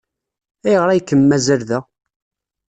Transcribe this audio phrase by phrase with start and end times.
[0.67, 1.79] Ayɣer ay kem-mazal da?